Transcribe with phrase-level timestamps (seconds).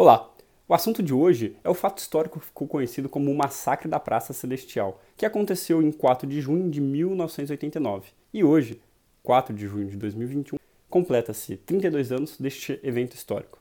[0.00, 0.30] Olá!
[0.68, 3.98] O assunto de hoje é o fato histórico que ficou conhecido como o Massacre da
[3.98, 8.10] Praça Celestial, que aconteceu em 4 de junho de 1989.
[8.32, 8.80] E hoje,
[9.24, 10.56] 4 de junho de 2021,
[10.88, 13.58] completa-se 32 anos deste evento histórico.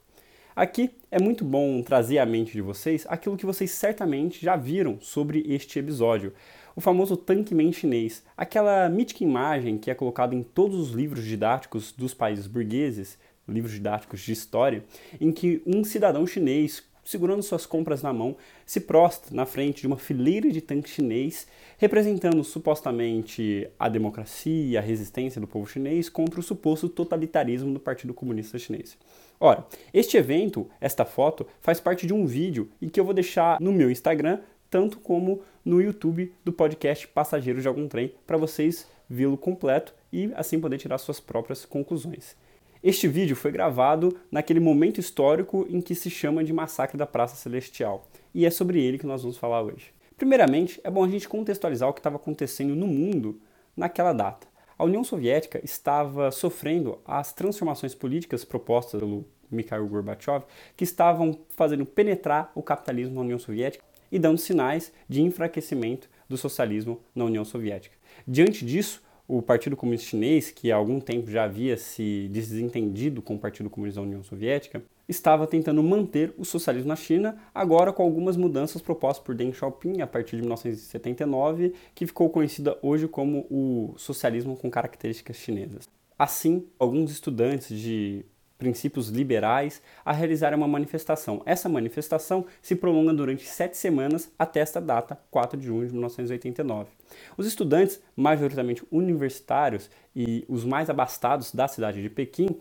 [0.55, 4.99] Aqui é muito bom trazer à mente de vocês aquilo que vocês certamente já viram
[5.01, 6.33] sobre este episódio.
[6.75, 11.25] O famoso tanque man chinês, aquela mítica imagem que é colocada em todos os livros
[11.25, 13.17] didáticos dos países burgueses
[13.47, 14.83] livros didáticos de história,
[15.19, 18.35] em que um cidadão chinês, segurando suas compras na mão,
[18.65, 24.77] se prostra na frente de uma fileira de tanques chinês, representando supostamente a democracia e
[24.77, 28.97] a resistência do povo chinês contra o suposto totalitarismo do Partido Comunista Chinês.
[29.39, 33.59] Ora, este evento, esta foto, faz parte de um vídeo e que eu vou deixar
[33.61, 38.87] no meu Instagram, tanto como no YouTube do podcast Passageiros de Algum Trem, para vocês
[39.09, 42.35] vê-lo completo e assim poder tirar suas próprias conclusões.
[42.83, 47.35] Este vídeo foi gravado naquele momento histórico em que se chama de Massacre da Praça
[47.35, 49.93] Celestial, e é sobre ele que nós vamos falar hoje.
[50.15, 53.41] Primeiramente, é bom a gente contextualizar o que estava acontecendo no mundo
[53.75, 54.47] naquela data.
[54.77, 61.85] A União Soviética estava sofrendo as transformações políticas propostas pelo Mikhail Gorbachev, que estavam fazendo
[61.85, 67.43] penetrar o capitalismo na União Soviética e dando sinais de enfraquecimento do socialismo na União
[67.43, 67.95] Soviética.
[68.27, 73.35] Diante disso, o Partido Comunista Chinês, que há algum tempo já havia se desentendido com
[73.35, 78.03] o Partido Comunista da União Soviética, estava tentando manter o socialismo na China, agora com
[78.03, 83.45] algumas mudanças propostas por Deng Xiaoping a partir de 1979, que ficou conhecida hoje como
[83.49, 85.89] o socialismo com características chinesas.
[86.17, 88.25] Assim, alguns estudantes de
[88.57, 91.41] princípios liberais a realizar uma manifestação.
[91.45, 96.89] Essa manifestação se prolonga durante sete semanas até esta data, 4 de junho de 1989.
[97.37, 102.57] Os estudantes, majoritariamente universitários e os mais abastados da cidade de Pequim,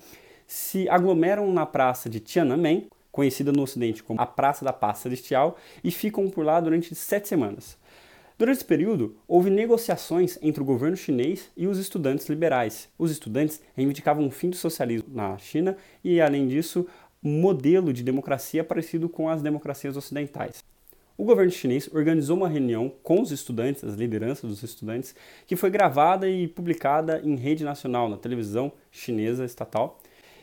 [0.47, 5.57] se aglomeram na praça de Tiananmen, conhecida no Ocidente como a Praça da Paz Celestial,
[5.83, 7.77] e ficam por lá durante sete semanas.
[8.39, 12.87] Durante esse período, houve negociações entre o governo chinês e os estudantes liberais.
[12.99, 15.75] Os estudantes reivindicavam o fim do socialismo na China
[16.05, 16.87] e, além disso,
[17.25, 20.63] um modelo de democracia parecido com as democracias ocidentais.
[21.17, 25.15] O governo chinês organizou uma reunião com os estudantes, as lideranças dos estudantes,
[25.47, 29.99] que foi gravada e publicada em rede nacional, na televisão chinesa estatal,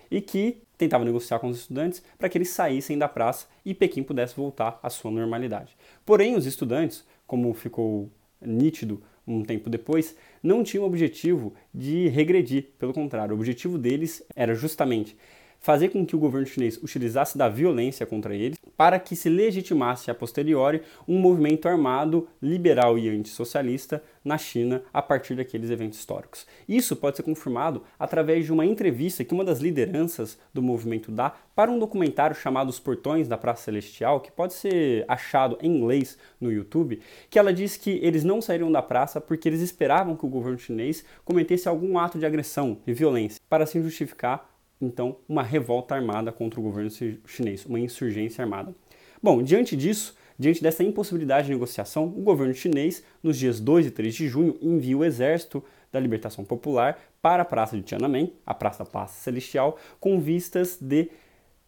[0.10, 4.02] e que tentava negociar com os estudantes para que eles saíssem da praça e Pequim
[4.02, 5.78] pudesse voltar à sua normalidade.
[6.04, 8.12] Porém, os estudantes como ficou
[8.42, 12.72] nítido um tempo depois, não tinha o objetivo de regredir.
[12.78, 15.18] Pelo contrário, o objetivo deles era justamente
[15.60, 20.10] fazer com que o governo chinês utilizasse da violência contra eles para que se legitimasse
[20.10, 26.48] a posteriori um movimento armado liberal e antissocialista na China a partir daqueles eventos históricos.
[26.68, 31.34] Isso pode ser confirmado através de uma entrevista que uma das lideranças do movimento dá
[31.56, 36.18] para um documentário chamado Os Portões da Praça Celestial, que pode ser achado em inglês
[36.40, 40.26] no YouTube, que ela diz que eles não saíram da praça porque eles esperavam que
[40.26, 44.53] o governo chinês cometesse algum ato de agressão e violência para se justificar
[44.84, 46.90] então uma revolta armada contra o governo
[47.26, 48.74] chinês, uma insurgência armada.
[49.22, 53.92] Bom, diante disso, diante dessa impossibilidade de negociação, o governo chinês, nos dias 2 e
[53.92, 58.54] 3 de junho, envia o exército da Libertação Popular para a Praça de Tiananmen, a
[58.54, 61.10] Praça Paz Celestial, com vistas de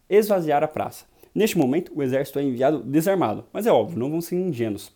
[0.08, 1.06] esvaziar a praça.
[1.34, 4.92] Neste momento, o exército é enviado desarmado, mas é óbvio, não vão ser ingênuos.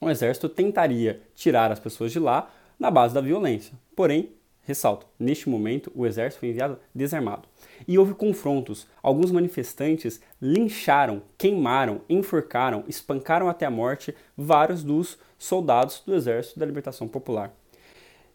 [0.00, 4.30] O exército tentaria tirar as pessoas de lá na base da violência, porém
[4.68, 7.48] Ressalto, neste momento o exército foi enviado desarmado.
[7.88, 8.86] E houve confrontos.
[9.02, 16.66] Alguns manifestantes lincharam, queimaram, enforcaram, espancaram até a morte vários dos soldados do Exército da
[16.66, 17.50] Libertação Popular.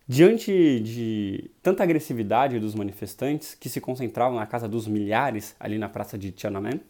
[0.08, 5.88] Diante de tanta agressividade dos manifestantes, que se concentravam na casa dos milhares ali na
[5.88, 6.82] praça de Tiananmen,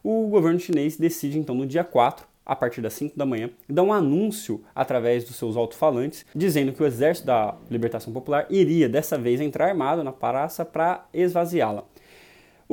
[0.00, 3.82] o governo chinês decide então no dia 4 a partir das 5 da manhã, dá
[3.82, 9.16] um anúncio através dos seus alto-falantes, dizendo que o Exército da Libertação Popular iria dessa
[9.16, 11.84] vez entrar armado na praça para esvaziá-la.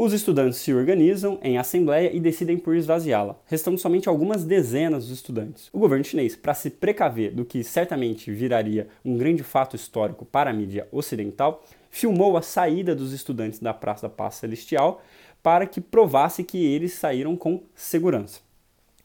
[0.01, 5.17] Os estudantes se organizam em assembleia e decidem por esvaziá-la, restando somente algumas dezenas dos
[5.17, 5.69] estudantes.
[5.73, 10.51] O governo chinês, para se precaver do que certamente viraria um grande fato histórico para
[10.51, 15.01] a mídia ocidental, filmou a saída dos estudantes da Praça da Paz Celestial
[15.43, 18.48] para que provasse que eles saíram com segurança.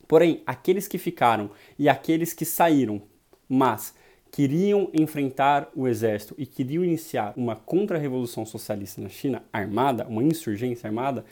[0.07, 3.03] Porém, aqueles que ficaram e aqueles que saíram,
[3.49, 3.95] mas
[4.31, 10.89] queriam enfrentar o exército e queriam iniciar uma contra-revolução socialista na China armada, uma insurgência
[10.89, 11.25] armada,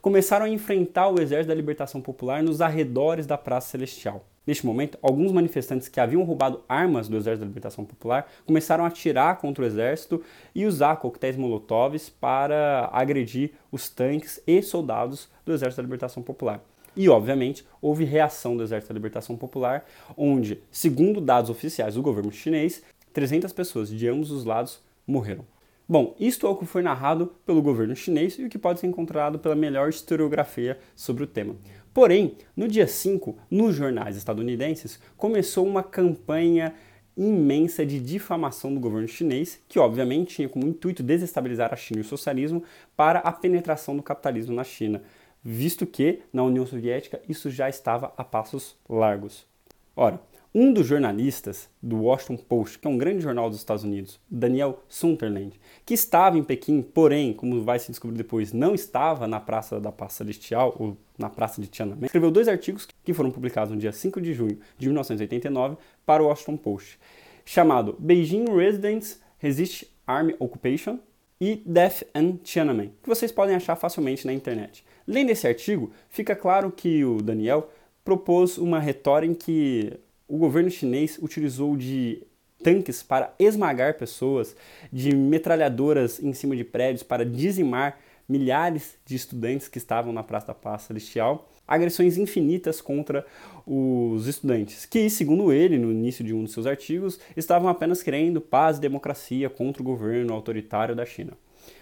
[0.00, 4.24] começaram a enfrentar o exército da libertação popular nos arredores da Praça Celestial.
[4.46, 8.88] Neste momento, alguns manifestantes que haviam roubado armas do Exército da Libertação Popular começaram a
[8.88, 10.22] atirar contra o exército
[10.54, 16.62] e usar coquetéis molotovs para agredir os tanques e soldados do Exército da Libertação Popular.
[16.96, 19.84] E, obviamente, houve reação do Exército da Libertação Popular,
[20.16, 22.82] onde, segundo dados oficiais do governo chinês,
[23.12, 25.44] 300 pessoas de ambos os lados morreram.
[25.88, 28.88] Bom, isto é o que foi narrado pelo governo chinês e o que pode ser
[28.88, 31.54] encontrado pela melhor historiografia sobre o tema.
[31.94, 36.74] Porém, no dia 5, nos jornais estadunidenses, começou uma campanha
[37.16, 42.02] imensa de difamação do governo chinês, que obviamente tinha como intuito desestabilizar a China e
[42.02, 42.62] o socialismo
[42.96, 45.02] para a penetração do capitalismo na China,
[45.48, 49.46] visto que na União Soviética isso já estava a passos largos.
[49.94, 50.20] Ora,
[50.52, 54.82] um dos jornalistas do Washington Post, que é um grande jornal dos Estados Unidos, Daniel
[54.88, 59.78] Sunderland, que estava em Pequim, porém, como vai se descobrir depois, não estava na Praça
[59.78, 63.78] da Paz Celestial, ou na Praça de Tiananmen, escreveu dois artigos que foram publicados no
[63.78, 66.98] dia 5 de junho de 1989 para o Washington Post,
[67.44, 70.98] chamado Beijing Residents Resist Army Occupation
[71.40, 74.84] e Death and Tiananmen, que vocês podem achar facilmente na internet.
[75.06, 77.70] Lendo esse artigo, fica claro que o Daniel
[78.04, 79.92] propôs uma retórica em que
[80.28, 82.22] o governo chinês utilizou de
[82.62, 84.56] tanques para esmagar pessoas,
[84.92, 87.98] de metralhadoras em cima de prédios para dizimar
[88.28, 93.26] milhares de estudantes que estavam na Praça da Paz Celestial, agressões infinitas contra
[93.66, 98.40] os estudantes, que, segundo ele, no início de um de seus artigos, estavam apenas querendo
[98.40, 101.32] paz e democracia contra o governo autoritário da China.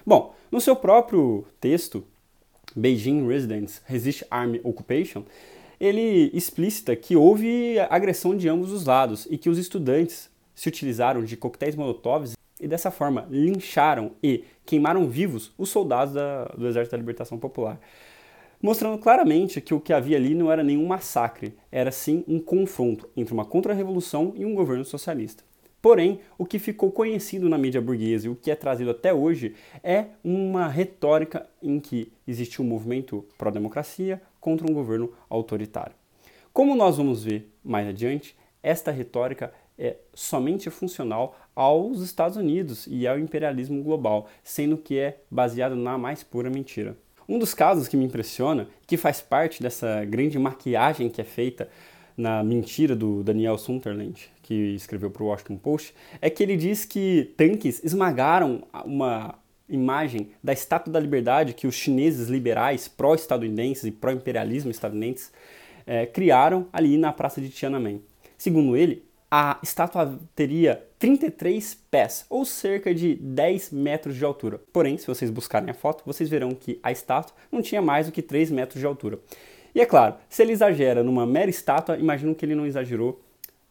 [0.06, 2.04] Bom, no seu próprio texto,
[2.74, 5.24] Beijing Residents Resist Army Occupation,
[5.78, 11.24] ele explicita que houve agressão de ambos os lados e que os estudantes se utilizaram
[11.24, 16.92] de coquetéis molotovs e dessa forma lincharam e queimaram vivos os soldados da, do Exército
[16.92, 17.78] da Libertação Popular,
[18.62, 23.08] mostrando claramente que o que havia ali não era nenhum massacre, era sim um confronto
[23.16, 25.44] entre uma contra-revolução e um governo socialista.
[25.84, 29.54] Porém, o que ficou conhecido na mídia burguesa e o que é trazido até hoje
[29.82, 35.94] é uma retórica em que existe um movimento pró-democracia contra um governo autoritário.
[36.54, 43.06] Como nós vamos ver mais adiante, esta retórica é somente funcional aos Estados Unidos e
[43.06, 46.96] ao imperialismo global, sendo que é baseado na mais pura mentira.
[47.28, 51.68] Um dos casos que me impressiona, que faz parte dessa grande maquiagem que é feita
[52.16, 56.84] na mentira do Daniel Sunderland, que escreveu para o Washington Post, é que ele diz
[56.84, 59.34] que tanques esmagaram uma
[59.68, 65.32] imagem da Estátua da Liberdade que os chineses liberais, pró-estadunidenses e pró-imperialismo estadunidenses
[65.86, 68.02] é, criaram ali na Praça de Tiananmen.
[68.36, 69.02] Segundo ele,
[69.36, 74.60] a estátua teria 33 pés, ou cerca de 10 metros de altura.
[74.72, 78.12] Porém, se vocês buscarem a foto, vocês verão que a estátua não tinha mais do
[78.12, 79.18] que 3 metros de altura.
[79.74, 83.20] E é claro, se ele exagera numa mera estátua, imagino que ele não exagerou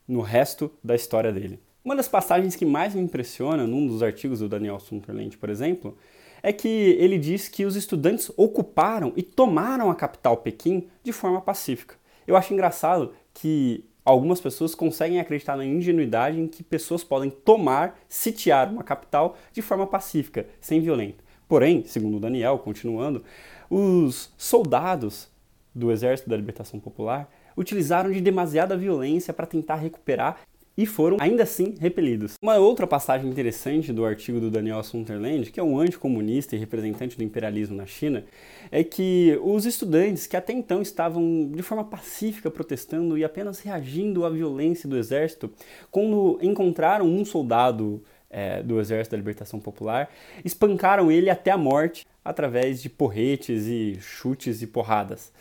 [0.06, 1.58] no resto da história dele.
[1.82, 5.98] Uma das passagens que mais me impressiona num dos artigos do Daniel Sunderland, por exemplo,
[6.42, 11.40] é que ele diz que os estudantes ocuparam e tomaram a capital Pequim de forma
[11.40, 11.96] pacífica.
[12.28, 18.00] Eu acho engraçado que algumas pessoas conseguem acreditar na ingenuidade em que pessoas podem tomar,
[18.08, 21.24] sitiar uma capital de forma pacífica, sem violência.
[21.48, 23.24] Porém, segundo Daniel, continuando,
[23.70, 25.30] os soldados
[25.74, 30.40] do Exército da Libertação Popular utilizaram de demasiada violência para tentar recuperar
[30.78, 32.36] e foram ainda assim repelidos.
[32.42, 37.16] Uma outra passagem interessante do artigo do Daniel Sunderland, que é um anticomunista e representante
[37.16, 38.26] do imperialismo na China,
[38.72, 44.26] é que os estudantes que até então estavam de forma pacífica protestando e apenas reagindo
[44.26, 45.52] à violência do exército,
[45.92, 48.04] quando encontraram um soldado
[48.34, 50.10] é, do Exército da Libertação Popular,
[50.44, 55.32] espancaram ele até a morte através de porretes e chutes e porradas.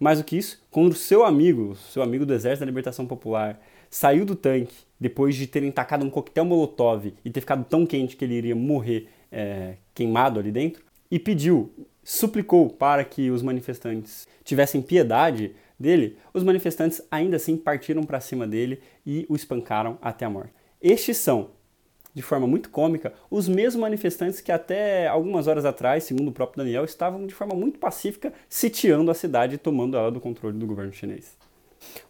[0.00, 4.24] Mais do que isso, quando seu amigo, seu amigo do Exército da Libertação Popular, saiu
[4.24, 8.24] do tanque depois de terem tacado um coquetel molotov e ter ficado tão quente que
[8.24, 11.70] ele iria morrer é, queimado ali dentro, e pediu,
[12.02, 18.46] suplicou para que os manifestantes tivessem piedade dele, os manifestantes ainda assim partiram para cima
[18.46, 20.52] dele e o espancaram até a morte.
[20.82, 21.50] Estes são
[22.14, 26.64] de forma muito cômica, os mesmos manifestantes que até algumas horas atrás, segundo o próprio
[26.64, 30.66] Daniel, estavam de forma muito pacífica sitiando a cidade e tomando ela do controle do
[30.66, 31.36] governo chinês.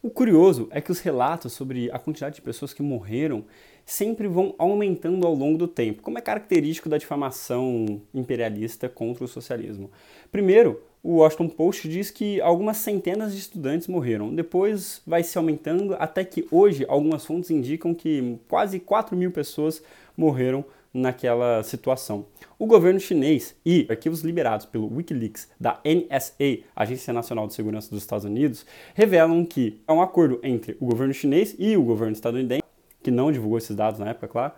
[0.03, 3.45] O curioso é que os relatos sobre a quantidade de pessoas que morreram
[3.85, 9.29] sempre vão aumentando ao longo do tempo, como é característico da difamação imperialista contra o
[9.29, 9.91] socialismo.
[10.31, 14.35] Primeiro, o Washington Post diz que algumas centenas de estudantes morreram.
[14.35, 19.83] Depois vai se aumentando até que hoje algumas fontes indicam que quase 4 mil pessoas
[20.17, 22.27] morreram naquela situação.
[22.59, 28.03] O governo chinês e arquivos liberados pelo Wikileaks da NSA, Agência Nacional de Segurança dos
[28.03, 32.63] Estados Unidos, revelam que há um acordo entre o governo chinês e o governo estadunidense,
[33.03, 34.53] que não divulgou esses dados na época, claro,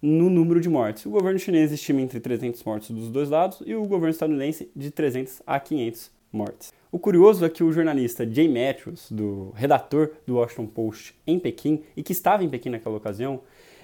[0.00, 1.06] no número de mortes.
[1.06, 4.90] O governo chinês estima entre 300 mortes dos dois lados e o governo estadunidense de
[4.90, 6.72] 300 a 500 mortes.
[6.90, 11.82] O curioso é que o jornalista Jay Matthews, do redator do Washington Post em Pequim
[11.96, 13.40] e que estava em Pequim naquela ocasião,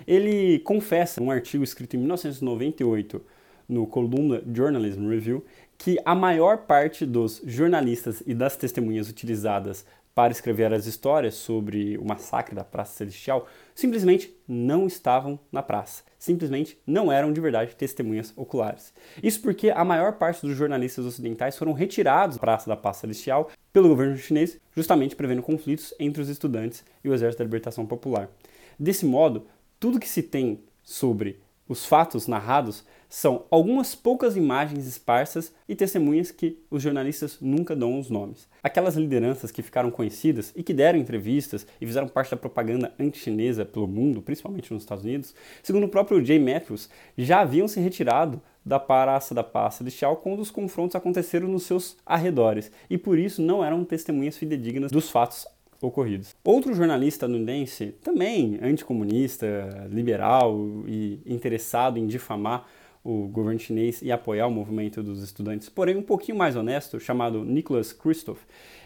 [0.08, 3.22] ele confessa um artigo escrito em 1998
[3.68, 5.44] no Columna Journalism Review
[5.76, 9.84] que a maior parte dos jornalistas e das testemunhas utilizadas
[10.14, 16.02] para escrever as histórias sobre o massacre da Praça Celestial simplesmente não estavam na praça.
[16.18, 18.92] Simplesmente não eram de verdade testemunhas oculares.
[19.22, 23.50] Isso porque a maior parte dos jornalistas ocidentais foram retirados da Praça da Paz Celestial
[23.72, 28.28] pelo governo chinês, justamente prevendo conflitos entre os estudantes e o Exército da Libertação Popular.
[28.76, 29.46] Desse modo,
[29.80, 36.30] tudo que se tem sobre os fatos narrados são algumas poucas imagens esparsas e testemunhas
[36.30, 38.48] que os jornalistas nunca dão os nomes.
[38.62, 43.64] Aquelas lideranças que ficaram conhecidas e que deram entrevistas e fizeram parte da propaganda anti-chinesa
[43.64, 48.42] pelo mundo, principalmente nos Estados Unidos, segundo o próprio Jay Matthews, já haviam se retirado
[48.64, 53.40] da Praça da Paz Celestial quando os confrontos aconteceram nos seus arredores e por isso
[53.40, 55.46] não eram testemunhas fidedignas dos fatos
[55.80, 56.34] ocorridos.
[56.44, 60.56] Outro jornalista estadunidense, também anticomunista, liberal
[60.86, 62.66] e interessado em difamar
[63.04, 67.44] o governo chinês e apoiar o movimento dos estudantes, porém um pouquinho mais honesto, chamado
[67.44, 68.40] Nicholas Christoph,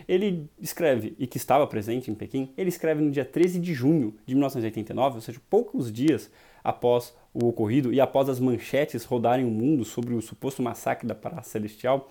[0.06, 4.14] ele escreve, e que estava presente em Pequim, ele escreve no dia 13 de junho
[4.24, 6.30] de 1989, ou seja, poucos dias
[6.62, 11.14] após o ocorrido e após as manchetes rodarem o mundo sobre o suposto massacre da
[11.14, 12.08] Praça Celestial,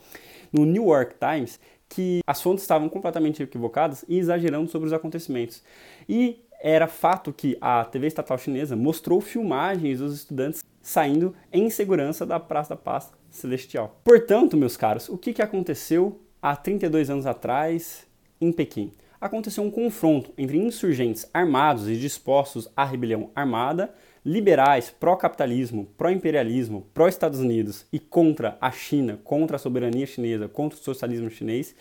[0.52, 1.60] no New York Times,
[1.92, 5.62] que as fontes estavam completamente equivocadas e exagerando sobre os acontecimentos.
[6.08, 12.26] E era fato que a TV estatal chinesa mostrou filmagens dos estudantes saindo em segurança
[12.26, 14.00] da Praça da Paz Celestial.
[14.06, 18.08] Portanto, meus caros, o que, que aconteceu há 32 anos atrás
[18.40, 18.94] em Pequim?
[19.20, 23.94] Aconteceu um confronto entre insurgentes armados e dispostos à rebelião armada,
[24.26, 30.82] liberais, pró-capitalismo, pró-imperialismo, pró-Estados Unidos e contra a China, contra a soberania chinesa, contra o
[30.82, 31.76] socialismo chinês,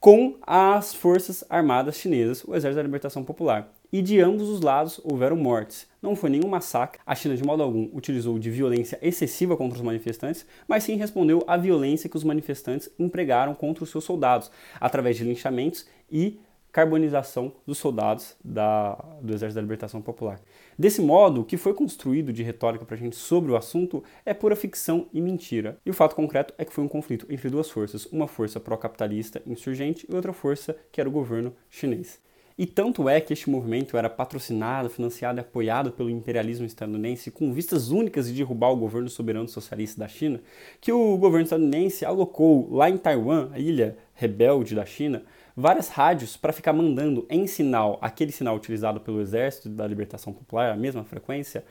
[0.00, 5.00] com as forças armadas chinesas, o Exército da Libertação Popular e de ambos os lados
[5.04, 5.86] houveram mortes.
[6.02, 9.82] Não foi nenhum massacre, a China de modo algum utilizou de violência excessiva contra os
[9.82, 14.50] manifestantes, mas sim respondeu à violência que os manifestantes empregaram contra os seus soldados,
[14.80, 16.38] através de linchamentos e
[16.76, 20.38] carbonização dos soldados da, do Exército da Libertação Popular.
[20.78, 24.34] Desse modo, o que foi construído de retórica para a gente sobre o assunto é
[24.34, 25.78] pura ficção e mentira.
[25.86, 29.40] E o fato concreto é que foi um conflito entre duas forças, uma força pró-capitalista
[29.46, 32.20] insurgente e outra força que era o governo chinês.
[32.58, 37.52] E tanto é que este movimento era patrocinado, financiado e apoiado pelo imperialismo estadunidense com
[37.52, 40.40] vistas únicas de derrubar o governo soberano socialista da China,
[40.80, 45.22] que o governo estadunidense alocou lá em Taiwan, a ilha rebelde da China,
[45.56, 50.72] várias rádios para ficar mandando em sinal, aquele sinal utilizado pelo Exército da Libertação Popular,
[50.72, 51.64] a mesma frequência,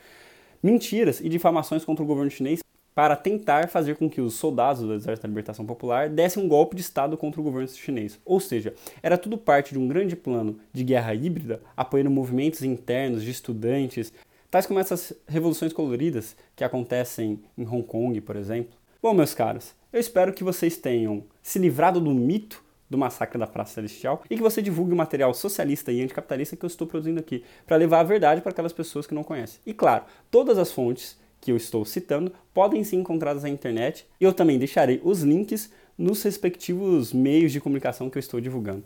[0.64, 4.94] mentiras e difamações contra o governo chinês para tentar fazer com que os soldados do
[4.94, 8.18] Exército da Libertação Popular dessem um golpe de Estado contra o governo chinês.
[8.24, 8.74] Ou seja,
[9.04, 14.14] era tudo parte de um grande plano de guerra híbrida, apoiando movimentos internos de estudantes,
[14.50, 18.85] tais como essas revoluções coloridas que acontecem em Hong Kong, por exemplo.
[19.02, 23.48] Bom, meus caros, eu espero que vocês tenham se livrado do mito do massacre da
[23.48, 27.20] Praça Celestial e que você divulgue o material socialista e anticapitalista que eu estou produzindo
[27.20, 29.60] aqui, para levar a verdade para aquelas pessoas que não conhecem.
[29.66, 34.24] E claro, todas as fontes que eu estou citando podem ser encontradas na internet e
[34.24, 38.84] eu também deixarei os links nos respectivos meios de comunicação que eu estou divulgando.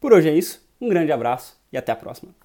[0.00, 2.36] Por hoje é isso, um grande abraço e até a próxima.